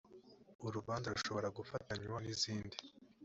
[0.67, 2.77] urubanza rushobora gufatanywa n’izindi